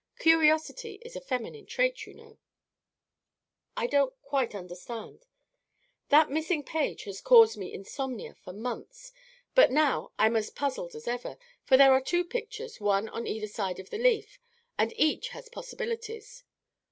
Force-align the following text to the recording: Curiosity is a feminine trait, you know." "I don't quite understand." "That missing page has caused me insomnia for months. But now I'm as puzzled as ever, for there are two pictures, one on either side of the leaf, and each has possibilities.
Curiosity 0.17 0.97
is 1.05 1.15
a 1.15 1.21
feminine 1.21 1.67
trait, 1.67 2.07
you 2.07 2.15
know." 2.15 2.39
"I 3.77 3.85
don't 3.85 4.19
quite 4.23 4.55
understand." 4.55 5.27
"That 6.09 6.31
missing 6.31 6.63
page 6.63 7.03
has 7.03 7.21
caused 7.21 7.55
me 7.55 7.71
insomnia 7.71 8.33
for 8.33 8.51
months. 8.51 9.13
But 9.53 9.69
now 9.69 10.11
I'm 10.17 10.35
as 10.35 10.49
puzzled 10.49 10.95
as 10.95 11.07
ever, 11.07 11.37
for 11.65 11.77
there 11.77 11.91
are 11.93 12.01
two 12.01 12.23
pictures, 12.25 12.81
one 12.81 13.09
on 13.09 13.27
either 13.27 13.45
side 13.45 13.79
of 13.79 13.91
the 13.91 13.99
leaf, 13.99 14.39
and 14.75 14.91
each 14.97 15.27
has 15.29 15.49
possibilities. 15.49 16.45